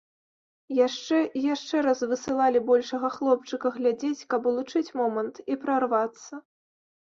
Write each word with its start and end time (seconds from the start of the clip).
Яшчэ 0.77 1.19
і 1.41 1.43
яшчэ 1.53 1.81
раз 1.87 1.99
высылалі 2.15 2.63
большага 2.71 3.13
хлопчыка 3.17 3.67
глядзець, 3.77 4.27
каб 4.35 4.41
улучыць 4.55 4.87
момант 4.99 5.35
і 5.51 5.63
прарвацца. 5.67 6.33